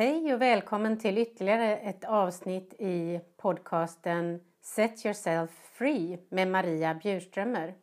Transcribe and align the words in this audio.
Hej 0.00 0.34
och 0.34 0.42
välkommen 0.42 0.98
till 0.98 1.18
ytterligare 1.18 1.76
ett 1.76 2.04
avsnitt 2.04 2.74
i 2.78 3.20
podcasten 3.36 4.40
Set 4.60 5.06
yourself 5.06 5.50
free 5.50 6.18
med 6.28 6.48
Maria 6.48 6.94
Bjurströmer. 6.94 7.74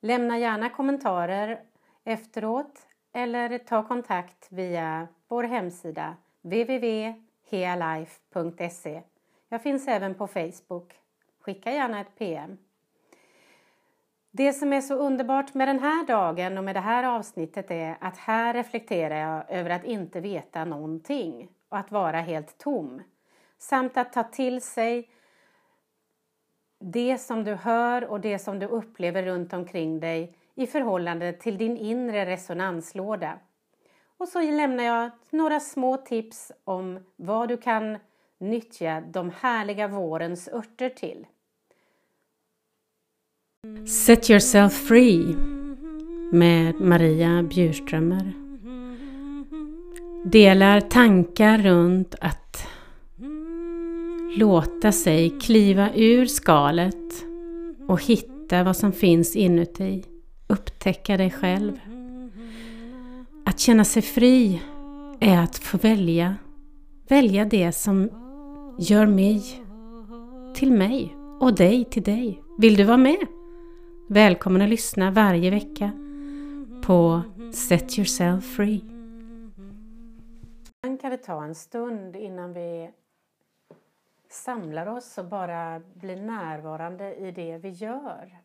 Lämna 0.00 0.38
gärna 0.38 0.70
kommentarer 0.70 1.60
efteråt 2.04 2.86
eller 3.12 3.58
ta 3.58 3.88
kontakt 3.88 4.46
via 4.50 5.08
vår 5.28 5.42
hemsida 5.42 6.16
www.healife.se. 6.42 9.02
Jag 9.48 9.62
finns 9.62 9.88
även 9.88 10.14
på 10.14 10.26
Facebook. 10.26 10.94
Skicka 11.40 11.72
gärna 11.72 12.00
ett 12.00 12.18
PM. 12.18 12.58
Det 14.36 14.52
som 14.52 14.72
är 14.72 14.80
så 14.80 14.94
underbart 14.94 15.54
med 15.54 15.68
den 15.68 15.78
här 15.78 16.06
dagen 16.06 16.58
och 16.58 16.64
med 16.64 16.76
det 16.76 16.80
här 16.80 17.04
avsnittet 17.04 17.70
är 17.70 17.96
att 18.00 18.16
här 18.16 18.54
reflekterar 18.54 19.16
jag 19.16 19.58
över 19.58 19.70
att 19.70 19.84
inte 19.84 20.20
veta 20.20 20.64
någonting 20.64 21.48
och 21.68 21.78
att 21.78 21.90
vara 21.90 22.20
helt 22.20 22.58
tom. 22.58 23.02
Samt 23.58 23.96
att 23.96 24.12
ta 24.12 24.22
till 24.22 24.60
sig 24.60 25.10
det 26.80 27.18
som 27.18 27.44
du 27.44 27.54
hör 27.54 28.04
och 28.04 28.20
det 28.20 28.38
som 28.38 28.58
du 28.58 28.66
upplever 28.66 29.22
runt 29.22 29.52
omkring 29.52 30.00
dig 30.00 30.36
i 30.54 30.66
förhållande 30.66 31.32
till 31.32 31.58
din 31.58 31.76
inre 31.76 32.26
resonanslåda. 32.26 33.38
Och 34.18 34.28
så 34.28 34.40
lämnar 34.40 34.84
jag 34.84 35.10
några 35.30 35.60
små 35.60 35.96
tips 35.96 36.52
om 36.64 37.04
vad 37.16 37.48
du 37.48 37.56
kan 37.56 37.98
nyttja 38.38 39.00
de 39.00 39.30
härliga 39.30 39.88
vårens 39.88 40.48
örter 40.48 40.88
till. 40.88 41.26
Set 43.86 44.30
yourself 44.30 44.72
free 44.72 45.36
med 46.32 46.80
Maria 46.80 47.42
Bjurströmer. 47.42 48.32
Delar 50.24 50.80
tankar 50.80 51.58
runt 51.58 52.14
att 52.20 52.66
låta 54.36 54.92
sig 54.92 55.38
kliva 55.40 55.94
ur 55.94 56.26
skalet 56.26 57.24
och 57.88 58.02
hitta 58.02 58.62
vad 58.62 58.76
som 58.76 58.92
finns 58.92 59.36
inuti. 59.36 60.04
Upptäcka 60.46 61.16
dig 61.16 61.30
själv. 61.30 61.72
Att 63.46 63.60
känna 63.60 63.84
sig 63.84 64.02
fri 64.02 64.62
är 65.20 65.38
att 65.38 65.58
få 65.58 65.78
välja. 65.78 66.34
Välja 67.08 67.44
det 67.44 67.72
som 67.72 68.10
gör 68.78 69.06
mig 69.06 69.42
till 70.54 70.72
mig 70.72 71.14
och 71.40 71.54
dig 71.54 71.84
till 71.84 72.02
dig. 72.02 72.42
Vill 72.58 72.76
du 72.76 72.84
vara 72.84 72.96
med? 72.96 73.26
Välkommen 74.08 74.62
att 74.62 74.68
lyssna 74.68 75.10
varje 75.10 75.50
vecka 75.50 75.90
på 76.82 77.22
Set 77.52 77.98
Yourself 77.98 78.44
Free. 78.44 78.84
Ibland 80.82 81.00
kan 81.00 81.10
det 81.10 81.16
ta 81.16 81.44
en 81.44 81.54
stund 81.54 82.16
innan 82.16 82.52
vi 82.52 82.90
samlar 84.28 84.86
oss 84.86 85.18
och 85.18 85.24
bara 85.24 85.80
blir 85.94 86.16
närvarande 86.16 87.14
i 87.14 87.30
det 87.30 87.58
vi 87.58 87.68
gör. 87.68 88.38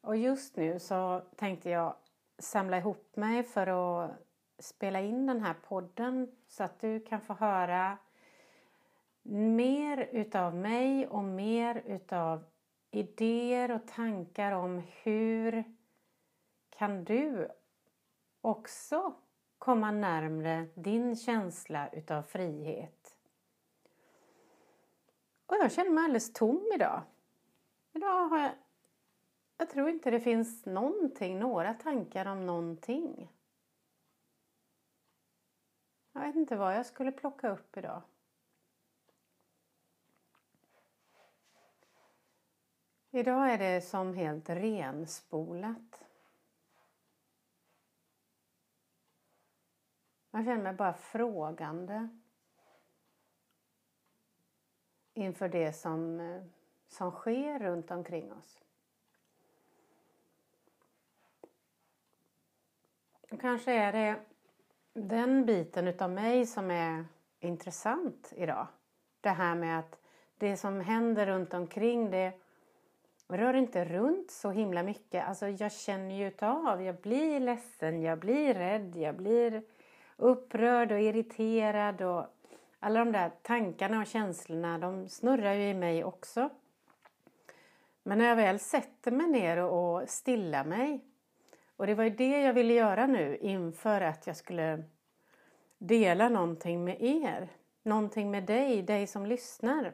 Och 0.00 0.16
just 0.16 0.56
nu 0.56 0.78
så 0.78 1.22
tänkte 1.36 1.70
jag 1.70 1.94
samla 2.38 2.78
ihop 2.78 3.16
mig 3.16 3.42
för 3.42 3.66
att 3.66 4.10
spela 4.58 5.00
in 5.00 5.26
den 5.26 5.40
här 5.40 5.54
podden 5.68 6.28
så 6.48 6.64
att 6.64 6.80
du 6.80 7.00
kan 7.00 7.20
få 7.20 7.34
höra 7.34 7.98
mer 9.22 10.08
utav 10.12 10.54
mig 10.54 11.06
och 11.06 11.24
mer 11.24 11.82
utav 11.86 12.44
idéer 12.92 13.70
och 13.70 13.86
tankar 13.86 14.52
om 14.52 14.82
hur 15.02 15.64
kan 16.70 17.04
du 17.04 17.48
också 18.40 19.14
komma 19.58 19.90
närmre 19.90 20.68
din 20.74 21.16
känsla 21.16 21.88
utav 21.88 22.22
frihet. 22.22 23.18
Och 25.46 25.56
jag 25.56 25.72
känner 25.72 25.90
mig 25.90 26.04
alldeles 26.04 26.32
tom 26.32 26.72
idag. 26.74 27.02
Idag 27.92 28.28
har 28.28 28.38
jag... 28.38 28.52
Jag 29.56 29.70
tror 29.70 29.88
inte 29.88 30.10
det 30.10 30.20
finns 30.20 30.66
någonting, 30.66 31.38
några 31.38 31.74
tankar 31.74 32.26
om 32.26 32.46
någonting. 32.46 33.32
Jag 36.12 36.20
vet 36.20 36.36
inte 36.36 36.56
vad 36.56 36.76
jag 36.76 36.86
skulle 36.86 37.12
plocka 37.12 37.50
upp 37.50 37.76
idag. 37.76 38.02
Idag 43.14 43.52
är 43.52 43.58
det 43.58 43.80
som 43.80 44.14
helt 44.14 44.48
renspolat. 44.48 46.04
Jag 50.30 50.44
känner 50.44 50.62
mig 50.62 50.72
bara 50.72 50.92
frågande 50.92 52.08
inför 55.14 55.48
det 55.48 55.72
som, 55.72 56.20
som 56.88 57.10
sker 57.10 57.58
runt 57.58 57.90
omkring 57.90 58.32
oss. 58.32 58.60
Kanske 63.40 63.72
är 63.72 63.92
det 63.92 64.20
den 64.92 65.46
biten 65.46 65.88
utav 65.88 66.10
mig 66.10 66.46
som 66.46 66.70
är 66.70 67.06
intressant 67.40 68.32
idag. 68.36 68.66
Det 69.20 69.30
här 69.30 69.54
med 69.54 69.78
att 69.78 69.98
det 70.36 70.56
som 70.56 70.80
händer 70.80 71.26
runt 71.26 71.54
omkring 71.54 72.10
det 72.10 72.41
rör 73.28 73.54
inte 73.54 73.84
runt 73.84 74.30
så 74.30 74.50
himla 74.50 74.82
mycket. 74.82 75.28
Alltså 75.28 75.48
jag 75.48 75.72
känner 75.72 76.14
ju 76.14 76.32
av, 76.46 76.82
jag 76.82 77.00
blir 77.00 77.40
ledsen, 77.40 78.02
jag 78.02 78.18
blir 78.18 78.54
rädd, 78.54 78.96
jag 78.96 79.16
blir 79.16 79.62
upprörd 80.16 80.92
och 80.92 81.00
irriterad 81.00 82.02
och 82.02 82.26
alla 82.80 82.98
de 82.98 83.12
där 83.12 83.30
tankarna 83.42 84.00
och 84.00 84.06
känslorna 84.06 84.78
de 84.78 85.08
snurrar 85.08 85.54
ju 85.54 85.68
i 85.68 85.74
mig 85.74 86.04
också. 86.04 86.50
Men 88.02 88.18
när 88.18 88.28
jag 88.28 88.36
väl 88.36 88.58
sätter 88.58 89.10
mig 89.10 89.26
ner 89.26 89.58
och 89.58 90.08
stillar 90.08 90.64
mig 90.64 91.04
och 91.76 91.86
det 91.86 91.94
var 91.94 92.04
ju 92.04 92.10
det 92.10 92.40
jag 92.40 92.52
ville 92.52 92.74
göra 92.74 93.06
nu 93.06 93.36
inför 93.36 94.00
att 94.00 94.26
jag 94.26 94.36
skulle 94.36 94.84
dela 95.78 96.28
någonting 96.28 96.84
med 96.84 97.02
er. 97.02 97.48
Någonting 97.82 98.30
med 98.30 98.44
dig, 98.44 98.82
dig 98.82 99.06
som 99.06 99.26
lyssnar. 99.26 99.92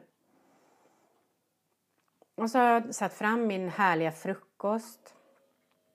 Och 2.39 2.51
så 2.51 2.57
har 2.57 2.65
jag 2.65 2.95
satt 2.95 3.13
fram 3.13 3.47
min 3.47 3.69
härliga 3.69 4.11
frukost. 4.11 5.15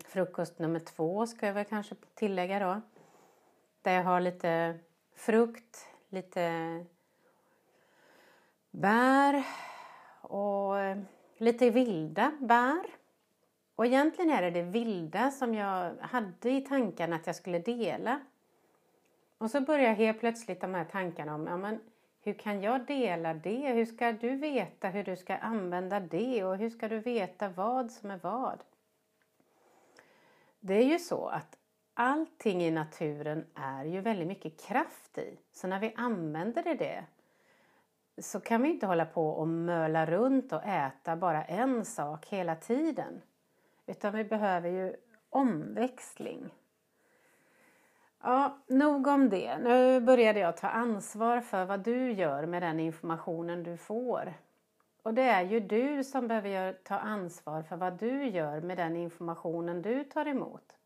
Frukost 0.05 0.59
nummer 0.59 0.81
två 0.81 1.27
ska 1.27 1.47
jag 1.47 1.55
väl 1.55 1.65
kanske 1.65 1.95
tillägga 2.15 2.59
då. 2.59 2.81
Där 3.83 3.93
jag 3.93 4.05
har 4.05 4.21
lite 4.21 4.79
frukt, 5.15 5.89
lite 6.09 6.85
bär 8.71 9.45
och 10.21 10.75
lite 11.37 11.71
vilda 11.71 12.33
bär. 12.41 12.87
Och 13.75 13.87
egentligen 13.87 14.31
är 14.31 14.43
det 14.43 14.51
det 14.51 14.63
vilda 14.63 15.31
som 15.31 15.55
jag 15.55 15.95
hade 16.01 16.51
i 16.51 16.61
tankarna 16.61 17.17
att 17.17 17.27
jag 17.27 17.37
skulle 17.37 17.59
dela. 17.59 18.21
Och 19.39 19.51
så 19.51 19.61
börjar 19.61 19.95
helt 19.95 20.21
plötsligt 20.21 20.61
de 20.61 20.75
här 20.75 20.85
tankarna 20.85 21.35
om, 21.35 21.47
ja 21.47 21.57
men 21.57 21.81
hur 22.25 22.33
kan 22.33 22.61
jag 22.61 22.87
dela 22.87 23.35
det? 23.35 23.73
Hur 23.73 23.85
ska 23.85 24.13
du 24.13 24.37
veta 24.37 24.89
hur 24.89 25.05
du 25.05 25.17
ska 25.17 25.37
använda 25.37 26.01
det? 26.01 26.45
Och 26.45 26.57
hur 26.57 26.71
ska 26.71 26.89
du 26.89 26.99
veta 26.99 27.49
vad 27.49 27.91
som 27.91 28.11
är 28.11 28.19
vad? 28.23 28.65
Det 30.61 30.75
är 30.75 30.85
ju 30.85 30.99
så 30.99 31.27
att 31.27 31.59
allting 31.95 32.63
i 32.63 32.71
naturen 32.71 33.47
är 33.55 33.85
ju 33.85 34.01
väldigt 34.01 34.29
mycket 34.29 34.67
kraft 34.67 35.19
i. 35.19 35.39
Så 35.53 35.67
när 35.67 35.81
vi 35.81 35.93
använder 35.97 36.75
det 36.75 37.05
så 38.19 38.41
kan 38.41 38.63
vi 38.63 38.69
inte 38.69 38.87
hålla 38.87 39.07
på 39.07 39.29
och 39.29 39.49
möla 39.49 40.07
runt 40.07 40.53
och 40.53 40.65
äta 40.65 41.17
bara 41.17 41.45
en 41.45 41.85
sak 41.85 42.27
hela 42.27 42.57
tiden. 42.57 43.23
Utan 43.87 44.15
vi 44.15 44.25
behöver 44.25 44.69
ju 44.69 44.97
omväxling. 45.31 46.51
Ja, 48.27 48.59
nog 48.67 49.07
om 49.07 49.29
det. 49.29 49.59
Nu 49.59 50.01
började 50.01 50.41
jag 50.41 50.57
ta 50.57 50.69
ansvar 50.69 51.41
för 51.41 51.65
vad 51.65 51.81
du 51.81 52.13
gör 52.13 52.47
med 52.47 52.63
den 52.63 52.81
informationen 52.81 53.63
du 53.63 53.77
får. 53.77 54.35
Och 55.03 55.15
det 55.15 55.23
är 55.23 55.43
ju 55.43 55.61
du 55.61 56.05
som 56.05 56.29
behöver 56.29 56.73
ta 56.73 56.95
ansvar 56.95 57.63
för 57.63 57.77
vad 57.77 57.99
du 57.99 58.27
gör 58.27 58.61
med 58.61 58.77
den 58.77 58.97
informationen 58.97 59.83
du 59.83 60.05
tar 60.05 60.27
emot. 60.27 60.77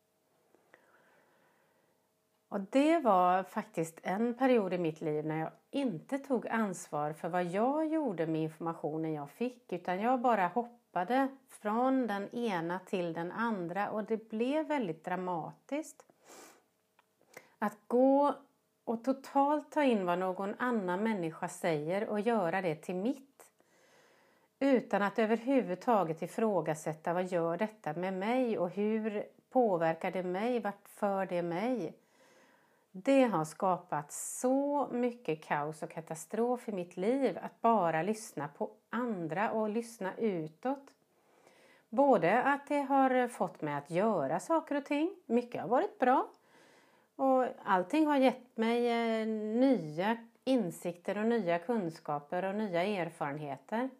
Och 2.48 2.60
det 2.60 2.98
var 2.98 3.42
faktiskt 3.42 4.00
en 4.02 4.34
period 4.34 4.72
i 4.72 4.78
mitt 4.78 5.00
liv 5.00 5.26
när 5.26 5.38
jag 5.38 5.50
inte 5.70 6.18
tog 6.18 6.48
ansvar 6.48 7.12
för 7.12 7.28
vad 7.28 7.44
jag 7.44 7.86
gjorde 7.86 8.26
med 8.26 8.42
informationen 8.42 9.12
jag 9.12 9.30
fick 9.30 9.72
utan 9.72 10.00
jag 10.00 10.20
bara 10.20 10.46
hoppade 10.46 11.28
från 11.48 12.06
den 12.06 12.34
ena 12.34 12.78
till 12.78 13.12
den 13.12 13.32
andra 13.32 13.90
och 13.90 14.04
det 14.04 14.28
blev 14.28 14.66
väldigt 14.66 15.04
dramatiskt. 15.04 16.04
Att 17.58 17.78
gå 17.87 18.34
och 18.84 19.05
totalt 19.05 19.72
ta 19.72 19.82
in 19.84 20.06
vad 20.06 20.19
någon 20.19 20.55
annan 20.58 21.02
människa 21.02 21.49
säger 21.49 22.08
och 22.08 22.20
göra 22.20 22.62
det 22.62 22.75
till 22.75 22.94
mitt. 22.94 23.50
Utan 24.60 25.02
att 25.02 25.19
överhuvudtaget 25.19 26.22
ifrågasätta 26.22 27.12
vad 27.12 27.26
gör 27.26 27.56
detta 27.56 27.93
med 27.93 28.14
mig 28.14 28.58
och 28.58 28.70
hur 28.70 29.25
påverkar 29.50 30.10
det 30.10 30.22
mig, 30.22 30.60
vart 30.60 30.88
för 30.88 31.26
det 31.26 31.43
mig? 31.43 31.94
Det 32.90 33.25
har 33.25 33.44
skapat 33.44 34.12
så 34.12 34.88
mycket 34.93 35.44
kaos 35.44 35.82
och 35.82 35.90
katastrof 35.90 36.69
i 36.69 36.72
mitt 36.72 36.96
liv 36.96 37.38
att 37.43 37.61
bara 37.61 38.02
lyssna 38.02 38.49
på 38.49 38.70
andra 38.90 39.50
och 39.50 39.69
lyssna 39.69 40.16
utåt. 40.16 40.94
Både 41.88 42.43
att 42.43 42.66
det 42.66 42.81
har 42.81 43.28
fått 43.28 43.61
mig 43.61 43.75
att 43.75 43.90
göra 43.90 44.40
saker 44.40 44.75
och 44.75 44.84
ting, 44.84 45.14
mycket 45.26 45.61
har 45.61 45.69
varit 45.69 45.99
bra. 45.99 46.28
Och 47.18 47.44
allting 47.64 48.06
har 48.06 48.16
gett 48.16 48.56
mig 48.56 48.88
eh, 48.88 49.26
nya 49.26 50.16
insikter 50.44 51.18
och 51.18 51.26
nya 51.26 51.58
kunskaper 51.58 52.44
och 52.44 52.54
nya 52.54 52.82
erfarenheter. 52.82 53.90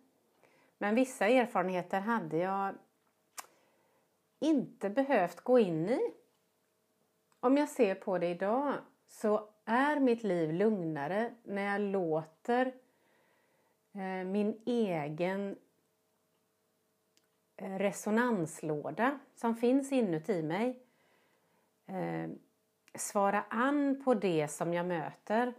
Men 0.79 0.95
vissa 0.95 1.27
erfarenheter 1.27 2.01
hade 2.01 2.37
jag 2.37 2.75
inte 4.39 4.91
behövt 4.91 5.41
gå 5.41 5.59
in 5.59 5.89
i. 5.89 6.01
Om 7.41 7.57
jag 7.57 7.69
ser 7.69 7.95
på 7.95 8.19
det 8.19 8.27
idag 8.27 8.75
så 9.07 9.49
är 9.65 10.01
mitt 10.01 10.23
liv 10.23 10.53
lugnare 10.53 11.35
när 11.43 11.63
jag 11.63 11.81
låter 11.81 12.67
eh, 13.93 14.25
min 14.27 14.61
egen 14.67 15.57
eh, 17.57 17.79
resonanslåda 17.79 19.19
som 19.35 19.57
finns 19.57 19.93
inuti 19.93 20.43
mig 20.43 20.83
svara 22.95 23.45
an 23.49 24.03
på 24.05 24.15
det 24.15 24.49
som 24.49 24.75
jag 24.75 24.87
möter 24.87 25.55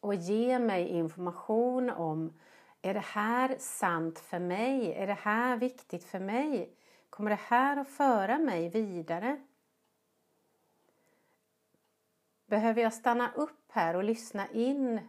och 0.00 0.14
ge 0.14 0.58
mig 0.58 0.88
information 0.88 1.90
om 1.90 2.38
är 2.82 2.94
det 2.94 3.00
här 3.00 3.56
sant 3.58 4.18
för 4.18 4.38
mig? 4.38 4.92
Är 4.92 5.06
det 5.06 5.18
här 5.20 5.56
viktigt 5.56 6.04
för 6.04 6.20
mig? 6.20 6.74
Kommer 7.10 7.30
det 7.30 7.40
här 7.42 7.76
att 7.76 7.88
föra 7.88 8.38
mig 8.38 8.68
vidare? 8.68 9.40
Behöver 12.46 12.82
jag 12.82 12.94
stanna 12.94 13.32
upp 13.32 13.72
här 13.72 13.96
och 13.96 14.04
lyssna 14.04 14.48
in 14.48 15.00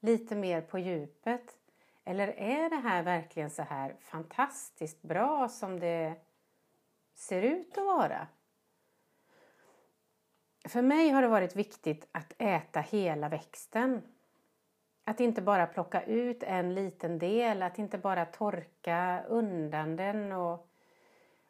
lite 0.00 0.36
mer 0.36 0.60
på 0.60 0.78
djupet? 0.78 1.58
Eller 2.04 2.28
är 2.28 2.70
det 2.70 2.76
här 2.76 3.02
verkligen 3.02 3.50
så 3.50 3.62
här 3.62 3.96
fantastiskt 4.00 5.02
bra 5.02 5.48
som 5.48 5.80
det 5.80 6.14
ser 7.14 7.42
ut 7.42 7.78
att 7.78 7.84
vara? 7.84 8.26
För 10.68 10.82
mig 10.82 11.10
har 11.10 11.22
det 11.22 11.28
varit 11.28 11.56
viktigt 11.56 12.08
att 12.12 12.32
äta 12.38 12.80
hela 12.80 13.28
växten. 13.28 14.02
Att 15.04 15.20
inte 15.20 15.42
bara 15.42 15.66
plocka 15.66 16.02
ut 16.02 16.42
en 16.42 16.74
liten 16.74 17.18
del, 17.18 17.62
att 17.62 17.78
inte 17.78 17.98
bara 17.98 18.24
torka 18.24 19.24
undan 19.28 19.96
den 19.96 20.32
och, 20.32 20.68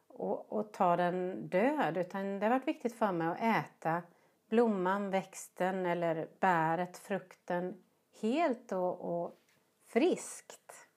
och, 0.09 0.53
och 0.53 0.73
ta 0.73 0.97
den 0.97 1.49
död. 1.49 1.97
Utan 1.97 2.39
det 2.39 2.47
har 2.47 2.51
varit 2.51 2.69
viktigt 2.69 2.95
för 2.95 3.13
mig 3.13 3.29
att 3.29 3.41
äta 3.41 4.03
blomman, 4.49 5.11
växten 5.11 5.87
eller 5.87 6.29
bäret, 6.41 6.99
frukten 6.99 7.83
helt 8.21 8.73
och, 8.73 9.01
och 9.01 9.33
friskt. 9.87 10.88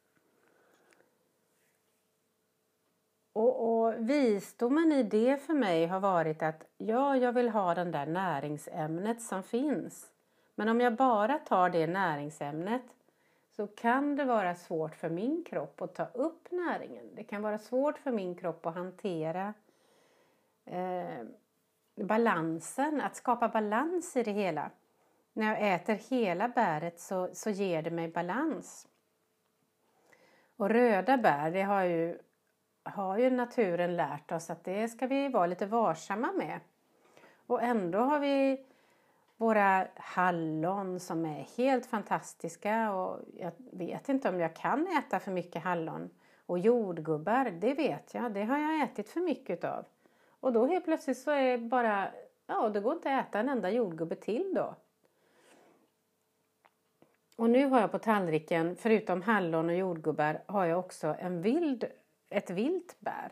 Och, 3.33 3.83
och, 3.83 3.93
visdomen 4.09 4.91
i 4.91 5.03
det 5.03 5.37
för 5.37 5.53
mig 5.53 5.87
har 5.87 5.99
varit 5.99 6.43
att 6.43 6.63
ja, 6.77 7.17
jag 7.17 7.33
vill 7.33 7.49
ha 7.49 7.75
den 7.75 7.91
där 7.91 8.05
näringsämnet 8.05 9.21
som 9.21 9.43
finns. 9.43 10.11
Men 10.55 10.69
om 10.69 10.81
jag 10.81 10.95
bara 10.95 11.39
tar 11.39 11.69
det 11.69 11.87
näringsämnet 11.87 12.83
så 13.49 13.67
kan 13.67 14.15
det 14.15 14.25
vara 14.25 14.55
svårt 14.55 14.95
för 14.95 15.09
min 15.09 15.43
kropp 15.43 15.81
att 15.81 15.95
ta 15.95 16.05
upp 16.05 16.51
näringen. 16.51 17.15
Det 17.15 17.23
kan 17.23 17.41
vara 17.41 17.57
svårt 17.57 17.97
för 17.97 18.11
min 18.11 18.35
kropp 18.35 18.65
att 18.65 18.75
hantera 18.75 19.53
eh, 20.65 21.25
balansen, 21.95 23.01
att 23.01 23.15
skapa 23.15 23.47
balans 23.47 24.15
i 24.15 24.23
det 24.23 24.31
hela. 24.31 24.71
När 25.33 25.45
jag 25.45 25.73
äter 25.73 25.93
hela 25.93 26.47
bäret 26.47 26.99
så, 26.99 27.29
så 27.33 27.49
ger 27.49 27.81
det 27.81 27.91
mig 27.91 28.07
balans. 28.07 28.87
Och 30.55 30.69
röda 30.69 31.17
bär, 31.17 31.51
det 31.51 31.61
har 31.61 31.83
ju, 31.83 32.19
har 32.83 33.17
ju 33.17 33.29
naturen 33.29 33.95
lärt 33.95 34.31
oss 34.31 34.49
att 34.49 34.63
det 34.63 34.87
ska 34.87 35.07
vi 35.07 35.29
vara 35.29 35.45
lite 35.45 35.65
varsamma 35.65 36.31
med. 36.31 36.59
Och 37.47 37.61
ändå 37.61 37.99
har 37.99 38.19
vi 38.19 38.65
våra 39.37 39.87
hallon 39.95 40.99
som 40.99 41.25
är 41.25 41.47
helt 41.57 41.85
fantastiska 41.85 42.93
och 42.93 43.19
jag 43.37 43.51
vet 43.71 44.09
inte 44.09 44.29
om 44.29 44.39
jag 44.39 44.55
kan 44.55 44.87
äta 44.87 45.19
för 45.19 45.31
mycket 45.31 45.63
hallon. 45.63 46.09
Och 46.45 46.59
jordgubbar, 46.59 47.45
det 47.61 47.73
vet 47.73 48.13
jag, 48.13 48.33
det 48.33 48.43
har 48.43 48.57
jag 48.57 48.81
ätit 48.81 49.09
för 49.09 49.19
mycket 49.19 49.63
av. 49.63 49.85
Och 50.39 50.53
då 50.53 50.65
helt 50.65 50.85
plötsligt 50.85 51.17
så 51.17 51.31
är 51.31 51.51
det 51.51 51.57
bara, 51.57 52.11
ja 52.47 52.69
det 52.69 52.79
går 52.79 52.93
inte 52.93 53.15
att 53.15 53.27
äta 53.27 53.39
en 53.39 53.49
enda 53.49 53.69
jordgubbe 53.69 54.15
till 54.15 54.53
då. 54.55 54.75
Och 57.37 57.49
nu 57.49 57.65
har 57.65 57.81
jag 57.81 57.91
på 57.91 57.99
tallriken, 57.99 58.75
förutom 58.75 59.21
hallon 59.21 59.69
och 59.69 59.75
jordgubbar, 59.75 60.43
har 60.45 60.65
jag 60.65 60.79
också 60.79 61.15
en 61.19 61.41
vild, 61.41 61.85
ett 62.31 62.49
vilt 62.49 62.95
bär. 62.99 63.31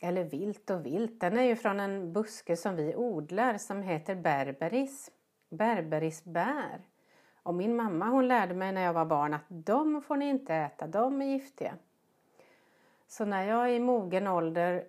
Eller 0.00 0.24
vilt 0.24 0.70
och 0.70 0.86
vilt, 0.86 1.20
den 1.20 1.38
är 1.38 1.42
ju 1.42 1.56
från 1.56 1.80
en 1.80 2.12
buske 2.12 2.56
som 2.56 2.76
vi 2.76 2.96
odlar 2.96 3.58
som 3.58 3.82
heter 3.82 4.14
berberis. 4.14 5.10
Berberisbär. 5.48 6.80
Och 7.42 7.54
min 7.54 7.76
mamma 7.76 8.08
hon 8.08 8.28
lärde 8.28 8.54
mig 8.54 8.72
när 8.72 8.84
jag 8.84 8.92
var 8.92 9.04
barn 9.04 9.34
att 9.34 9.44
de 9.48 10.02
får 10.02 10.16
ni 10.16 10.28
inte 10.28 10.54
äta, 10.54 10.86
de 10.86 11.22
är 11.22 11.26
giftiga. 11.26 11.74
Så 13.06 13.24
när 13.24 13.42
jag 13.42 13.72
i 13.72 13.80
mogen 13.80 14.26
ålder 14.26 14.84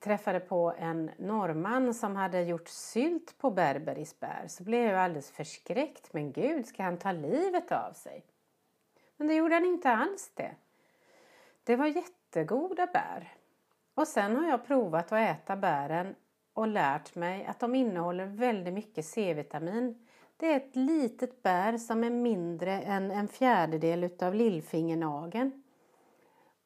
träffade 0.00 0.40
på 0.40 0.74
en 0.78 1.10
norrman 1.18 1.94
som 1.94 2.16
hade 2.16 2.42
gjort 2.42 2.68
sylt 2.68 3.38
på 3.38 3.50
berberisbär 3.50 4.44
så 4.48 4.64
blev 4.64 4.84
jag 4.84 5.00
alldeles 5.00 5.30
förskräckt. 5.30 6.12
Men 6.12 6.32
gud, 6.32 6.66
ska 6.66 6.82
han 6.82 6.96
ta 6.96 7.12
livet 7.12 7.72
av 7.72 7.92
sig? 7.92 8.24
Men 9.16 9.28
det 9.28 9.34
gjorde 9.34 9.54
han 9.54 9.64
inte 9.64 9.90
alls 9.90 10.32
det. 10.34 10.54
Det 11.64 11.76
var 11.76 11.86
jättegoda 11.86 12.86
bär. 12.86 13.32
Och 13.94 14.08
sen 14.08 14.36
har 14.36 14.48
jag 14.48 14.66
provat 14.66 15.12
att 15.12 15.18
äta 15.18 15.56
bären 15.56 16.14
och 16.52 16.68
lärt 16.68 17.14
mig 17.14 17.44
att 17.44 17.60
de 17.60 17.74
innehåller 17.74 18.26
väldigt 18.26 18.74
mycket 18.74 19.04
C-vitamin. 19.04 20.06
Det 20.36 20.52
är 20.52 20.56
ett 20.56 20.76
litet 20.76 21.42
bär 21.42 21.78
som 21.78 22.04
är 22.04 22.10
mindre 22.10 22.80
än 22.80 23.10
en 23.10 23.28
fjärdedel 23.28 24.04
utav 24.04 24.34
lillfingernageln. 24.34 25.62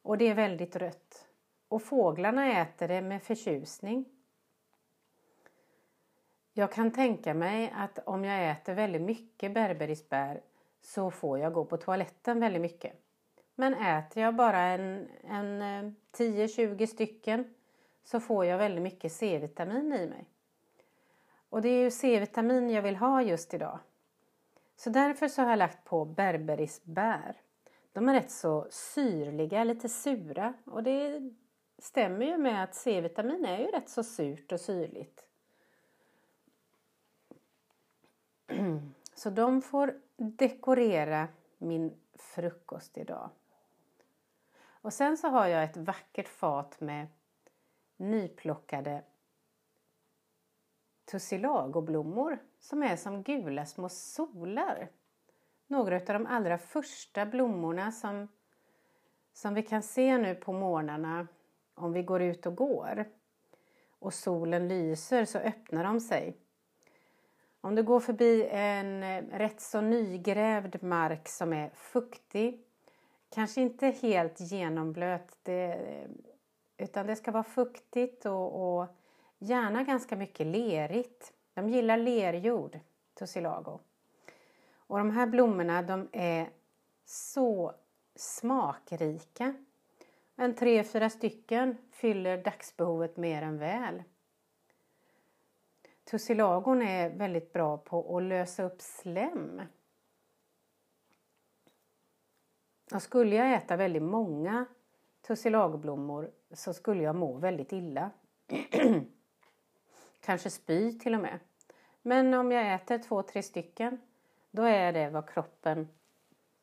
Och 0.03 0.19
det 0.19 0.29
är 0.29 0.35
väldigt 0.35 0.77
rött. 0.77 1.27
Och 1.69 1.83
fåglarna 1.83 2.61
äter 2.61 2.89
det 2.89 3.03
med 3.03 3.23
förtjusning. 3.23 4.05
Jag 6.53 6.73
kan 6.73 6.91
tänka 6.91 7.35
mig 7.35 7.73
att 7.77 7.99
om 7.99 8.25
jag 8.25 8.50
äter 8.50 8.75
väldigt 8.75 9.03
mycket 9.03 9.55
berberisbär 9.55 10.40
så 10.81 11.11
får 11.11 11.38
jag 11.38 11.52
gå 11.52 11.64
på 11.64 11.76
toaletten 11.76 12.40
väldigt 12.40 12.62
mycket. 12.62 13.08
Men 13.61 13.75
äter 13.75 14.23
jag 14.23 14.35
bara 14.35 14.61
en, 14.61 15.09
en 15.25 15.62
eh, 15.62 15.93
10-20 16.12 16.87
stycken 16.87 17.55
så 18.05 18.21
får 18.21 18.45
jag 18.45 18.59
väldigt 18.59 18.83
mycket 18.83 19.12
C-vitamin 19.12 19.93
i 19.93 20.07
mig. 20.07 20.25
Och 21.49 21.62
det 21.62 21.69
är 21.69 21.83
ju 21.83 21.91
C-vitamin 21.91 22.71
jag 22.71 22.83
vill 22.83 22.97
ha 22.97 23.23
just 23.23 23.55
idag. 23.55 23.79
Så 24.77 24.91
därför 24.91 25.29
så 25.29 25.43
har 25.43 25.50
jag 25.50 25.59
lagt 25.59 25.85
på 25.85 26.05
berberisbär. 26.05 27.37
De 27.93 28.09
är 28.09 28.15
rätt 28.15 28.31
så 28.31 28.67
syrliga, 28.71 29.65
lite 29.65 29.88
sura 29.88 30.55
och 30.65 30.83
det 30.83 31.33
stämmer 31.79 32.27
ju 32.27 32.37
med 32.37 32.65
att 32.65 32.75
C-vitamin 32.75 33.45
är 33.45 33.59
ju 33.59 33.67
rätt 33.67 33.88
så 33.88 34.03
surt 34.03 34.53
och 34.53 34.61
syrligt. 34.61 35.25
Så 39.15 39.31
de 39.31 39.62
får 39.62 40.00
dekorera 40.17 41.29
min 41.59 42.00
frukost 42.15 42.99
idag. 42.99 43.31
Och 44.88 44.95
sen 44.95 45.16
så 45.16 45.28
har 45.28 45.47
jag 45.47 45.64
ett 45.64 45.76
vackert 45.76 46.28
fat 46.28 46.80
med 46.80 47.07
nyplockade 47.97 49.02
tussilagoblommor 51.11 52.38
som 52.61 52.83
är 52.83 52.97
som 52.97 53.23
gula 53.23 53.66
små 53.66 53.88
solar. 53.88 54.90
Några 55.66 55.97
av 55.97 56.04
de 56.04 56.26
allra 56.26 56.59
första 56.59 57.26
blommorna 57.26 57.92
som, 57.92 58.28
som 59.33 59.54
vi 59.54 59.62
kan 59.62 59.83
se 59.83 60.18
nu 60.18 60.35
på 60.35 60.52
morgnarna 60.52 61.26
om 61.75 61.92
vi 61.92 62.02
går 62.02 62.23
ut 62.23 62.47
och 62.47 62.57
går 62.57 63.04
och 63.99 64.14
solen 64.14 64.68
lyser 64.68 65.25
så 65.25 65.38
öppnar 65.38 65.85
de 65.85 66.00
sig. 66.00 66.37
Om 67.61 67.75
du 67.75 67.83
går 67.83 68.00
förbi 68.00 68.49
en 68.50 69.02
eh, 69.02 69.38
rätt 69.38 69.61
så 69.61 69.80
nygrävd 69.80 70.83
mark 70.83 71.28
som 71.28 71.52
är 71.52 71.71
fuktig, 71.75 72.68
kanske 73.30 73.61
inte 73.61 73.87
helt 73.87 74.40
genomblöt, 74.40 75.38
det, 75.42 75.78
utan 76.76 77.06
det 77.06 77.16
ska 77.16 77.30
vara 77.30 77.44
fuktigt 77.44 78.26
och, 78.26 78.78
och 78.78 78.87
gärna 79.38 79.82
ganska 79.82 80.16
mycket 80.16 80.47
lerigt. 80.47 81.32
De 81.54 81.68
gillar 81.68 81.97
lerjord, 81.97 82.78
tussilago. 83.14 83.78
Och 84.75 84.99
de 84.99 85.11
här 85.11 85.26
blommorna 85.26 85.82
de 85.82 86.08
är 86.12 86.50
så 87.04 87.75
smakrika. 88.14 89.54
En 90.37 90.54
tre, 90.54 90.85
fyra 90.85 91.11
stycken 91.11 91.76
fyller 91.90 92.42
dagsbehovet 92.42 93.16
mer 93.16 93.42
än 93.42 93.58
väl. 93.58 94.02
tussilagon 96.04 96.82
är 96.82 97.11
väldigt 97.11 97.52
bra 97.52 97.78
på 97.78 98.16
att 98.16 98.23
lösa 98.23 98.62
upp 98.62 98.82
slem. 98.82 99.62
Och 102.95 103.02
skulle 103.02 103.37
jag 103.37 103.54
äta 103.54 103.76
väldigt 103.76 104.02
många 104.02 104.66
tussilagoblommor 105.26 106.30
så 106.52 106.75
skulle 106.75 107.02
jag 107.02 107.16
må 107.16 107.33
väldigt 107.33 107.73
illa. 107.73 108.11
Kanske 110.21 110.50
spy 110.50 110.99
till 110.99 111.14
och 111.14 111.21
med. 111.21 111.38
Men 112.02 112.35
om 112.35 112.52
jag 112.52 112.75
äter 112.75 112.99
två, 112.99 113.23
tre 113.23 113.42
stycken 113.42 114.00
då 114.50 114.62
är 114.62 114.92
det 114.92 115.11
vad 115.11 115.28
kroppen, 115.28 115.88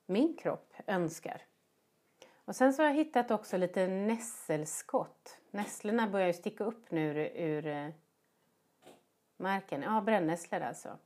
min 0.06 0.38
kropp, 0.38 0.74
önskar. 0.88 1.42
Och 2.46 2.56
sen 2.56 2.74
så 2.74 2.82
har 2.82 2.88
jag 2.88 2.96
hittat 2.96 3.32
också 3.32 3.58
lite 3.58 3.88
nässelskott. 3.88 5.38
Nässlorna 5.52 6.08
börjar 6.08 6.28
ju 6.28 6.34
sticka 6.34 6.64
upp 6.64 6.92
nu 6.92 7.10
ur, 7.10 7.18
ur 7.36 7.68
eh, 7.68 7.90
marken. 9.38 9.82
Ja, 9.82 10.02
brännässlor 10.02 10.62
alltså. 10.62 10.98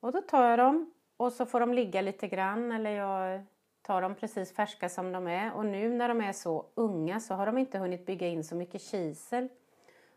Och 0.00 0.12
då 0.12 0.20
tar 0.20 0.50
jag 0.50 0.58
dem 0.58 0.92
och 1.16 1.32
så 1.32 1.46
får 1.46 1.60
de 1.60 1.74
ligga 1.74 2.00
lite 2.02 2.28
grann 2.28 2.72
eller 2.72 2.90
jag 2.90 3.44
tar 3.84 4.02
dem 4.02 4.14
precis 4.14 4.52
färska 4.52 4.88
som 4.88 5.12
de 5.12 5.26
är. 5.26 5.52
Och 5.52 5.66
nu 5.66 5.88
när 5.88 6.08
de 6.08 6.20
är 6.20 6.32
så 6.32 6.66
unga 6.74 7.20
så 7.20 7.34
har 7.34 7.46
de 7.46 7.58
inte 7.58 7.78
hunnit 7.78 8.06
bygga 8.06 8.26
in 8.28 8.44
så 8.44 8.54
mycket 8.54 8.82
kisel. 8.82 9.48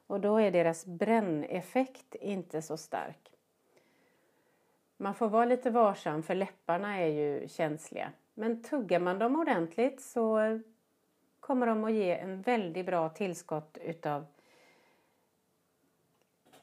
Och 0.07 0.19
då 0.19 0.37
är 0.37 0.51
deras 0.51 0.85
bränneffekt 0.85 2.15
inte 2.15 2.61
så 2.61 2.77
stark. 2.77 3.31
Man 4.97 5.15
får 5.15 5.29
vara 5.29 5.45
lite 5.45 5.69
varsam 5.69 6.23
för 6.23 6.35
läpparna 6.35 6.97
är 6.97 7.07
ju 7.07 7.47
känsliga. 7.47 8.11
Men 8.33 8.63
tuggar 8.63 8.99
man 8.99 9.19
dem 9.19 9.39
ordentligt 9.39 10.01
så 10.01 10.59
kommer 11.39 11.67
de 11.67 11.83
att 11.83 11.93
ge 11.93 12.17
en 12.17 12.41
väldigt 12.41 12.85
bra 12.85 13.09
tillskott 13.09 13.77
utav 13.81 14.25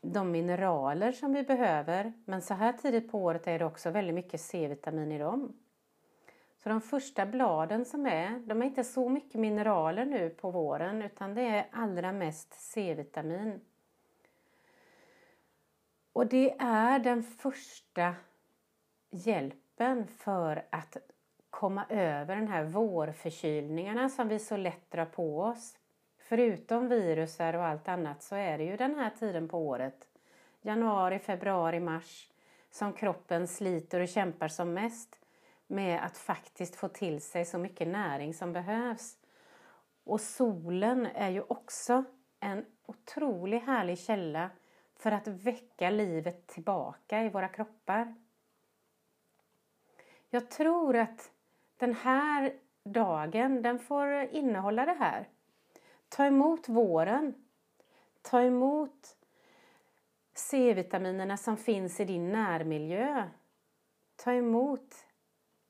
de 0.01 0.31
mineraler 0.31 1.13
som 1.13 1.33
vi 1.33 1.43
behöver. 1.43 2.13
Men 2.25 2.43
så 2.43 2.55
här 2.55 2.73
tidigt 2.73 3.11
på 3.11 3.19
året 3.19 3.47
är 3.47 3.59
det 3.59 3.65
också 3.65 3.91
väldigt 3.91 4.15
mycket 4.15 4.41
C-vitamin 4.41 5.13
i 5.13 5.19
dem. 5.19 5.53
Så 6.65 6.71
de 6.71 6.81
första 6.81 7.27
bladen 7.27 7.85
som 7.85 8.07
är, 8.07 8.39
de 8.39 8.63
är 8.63 8.67
inte 8.67 8.85
så 8.85 9.09
mycket 9.09 9.41
mineraler 9.41 10.05
nu 10.05 10.31
på 10.31 10.51
våren 10.51 11.03
utan 11.03 11.35
det 11.35 11.43
är 11.43 11.67
allra 11.73 12.13
mest 12.13 12.55
C-vitamin. 12.55 13.61
Och 16.13 16.27
det 16.27 16.57
är 16.59 16.99
den 16.99 17.23
första 17.23 18.15
hjälpen 19.11 20.07
för 20.07 20.67
att 20.71 20.97
komma 21.51 21.87
över 21.89 22.37
den 22.37 22.49
här 22.49 22.65
vårförkylningarna 22.65 24.09
som 24.09 24.29
vi 24.29 24.39
så 24.39 24.57
lätt 24.57 24.91
drar 24.91 25.07
på 25.07 25.41
oss. 25.41 25.79
Förutom 26.19 26.89
virusar 26.89 27.55
och 27.55 27.65
allt 27.65 27.89
annat 27.89 28.23
så 28.23 28.37
är 28.37 28.59
det 28.59 28.65
ju 28.65 28.77
den 28.77 28.95
här 28.95 29.11
tiden 29.11 29.49
på 29.49 29.59
året, 29.59 30.09
januari, 30.63 31.19
februari, 31.19 31.81
mars, 31.81 32.31
som 32.71 32.93
kroppen 32.93 33.49
sliter 33.49 34.01
och 34.01 34.09
kämpar 34.09 34.49
som 34.49 34.75
mest 34.75 35.24
med 35.67 36.05
att 36.05 36.19
faktiskt 36.19 36.77
få 36.77 36.89
till 36.89 37.21
sig 37.21 37.45
så 37.45 37.59
mycket 37.59 37.89
näring 37.89 38.35
som 38.35 38.53
behövs. 38.53 39.17
Och 40.05 40.21
solen 40.21 41.07
är 41.07 41.31
ju 41.31 41.43
också 41.49 42.05
en 42.41 42.65
otroligt 42.87 43.65
härlig 43.65 43.99
källa 43.99 44.51
för 44.97 45.13
att 45.13 45.29
väcka 45.29 45.91
livet 45.91 46.47
tillbaka 46.47 47.23
i 47.23 47.29
våra 47.29 47.49
kroppar. 47.49 48.15
Jag 50.31 50.51
tror 50.51 50.97
att 50.97 51.33
den 51.77 51.95
här 51.95 52.53
dagen 52.85 53.63
den 53.63 53.79
får 53.79 54.13
innehålla 54.13 54.85
det 54.85 54.93
här. 54.93 55.29
Ta 56.09 56.27
emot 56.27 56.69
våren. 56.69 57.35
Ta 58.23 58.41
emot 58.41 59.17
C-vitaminerna 60.35 61.37
som 61.37 61.57
finns 61.57 62.01
i 62.01 62.05
din 62.05 62.33
närmiljö. 62.33 63.29
Ta 64.17 64.33
emot 64.33 65.07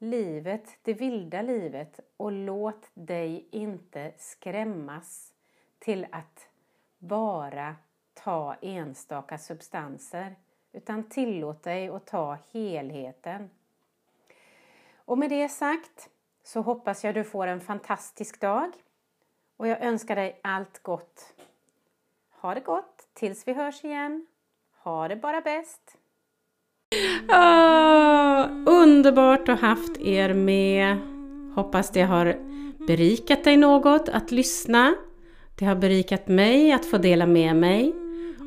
livet, 0.05 0.79
det 0.83 0.95
vilda 0.95 1.43
livet 1.43 2.01
och 2.17 2.33
låt 2.33 2.91
dig 2.95 3.49
inte 3.51 4.13
skrämmas 4.19 5.33
till 5.79 6.07
att 6.11 6.49
bara 6.99 7.77
ta 8.15 8.57
enstaka 8.61 9.39
substanser 9.39 10.37
utan 10.73 11.09
tillåt 11.09 11.63
dig 11.63 11.89
att 11.89 12.07
ta 12.07 12.39
helheten. 12.53 13.51
Och 14.97 15.19
med 15.19 15.31
det 15.31 15.49
sagt 15.49 16.11
så 16.43 16.61
hoppas 16.61 17.05
jag 17.05 17.15
du 17.15 17.25
får 17.25 17.47
en 17.47 17.61
fantastisk 17.61 18.41
dag 18.41 18.73
och 19.57 19.69
jag 19.69 19.83
önskar 19.83 20.17
dig 20.17 20.41
allt 20.43 20.83
gott. 20.83 21.35
Ha 22.31 22.55
det 22.55 22.61
gott 22.61 23.09
tills 23.13 23.49
vi 23.49 23.53
hörs 23.53 23.85
igen. 23.85 24.27
Ha 24.73 25.09
det 25.09 25.17
bara 25.17 25.41
bäst! 25.41 25.99
Oh, 27.29 28.49
underbart 28.67 29.49
att 29.49 29.61
ha 29.61 29.69
haft 29.69 30.01
er 30.01 30.35
med. 30.35 30.97
Hoppas 31.55 31.91
det 31.91 32.03
har 32.03 32.37
berikat 32.87 33.45
dig 33.45 33.57
något 33.57 34.09
att 34.09 34.31
lyssna. 34.33 34.95
Det 35.55 35.65
har 35.65 35.75
berikat 35.77 36.29
mig 36.29 36.73
att 36.73 36.85
få 36.85 36.99
dela 36.99 37.27
med 37.27 37.57
mig 37.57 37.95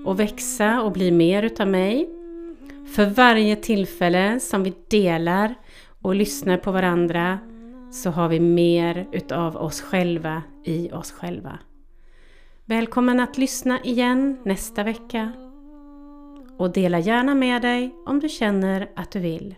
och 0.06 0.20
växa 0.20 0.82
och 0.82 0.92
bli 0.92 1.12
mer 1.12 1.44
utav 1.44 1.68
mig. 1.68 2.10
För 2.96 3.06
varje 3.06 3.56
tillfälle 3.56 4.40
som 4.40 4.64
vi 4.64 4.74
delar 4.88 5.56
och 6.02 6.16
lyssnar 6.16 6.58
på 6.58 6.72
varandra 6.72 7.40
så 7.92 8.10
har 8.10 8.30
vi 8.30 8.40
mer 8.40 9.08
utav 9.12 9.58
oss 9.58 9.82
själva 9.82 10.44
i 10.64 10.92
oss 10.92 11.12
själva. 11.12 11.60
Välkommen 12.66 13.20
att 13.20 13.38
lyssna 13.38 13.80
igen 13.84 14.38
nästa 14.44 14.84
vecka 14.84 15.32
och 16.58 16.74
dela 16.74 17.00
gärna 17.00 17.36
med 17.36 17.62
dig 17.62 17.96
om 18.06 18.20
du 18.20 18.30
känner 18.30 18.90
att 18.96 19.12
du 19.12 19.20
vill. 19.20 19.56